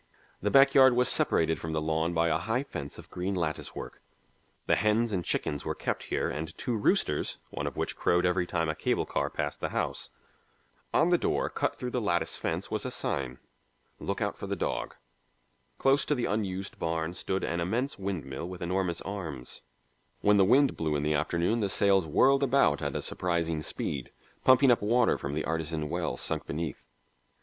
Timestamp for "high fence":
2.39-2.97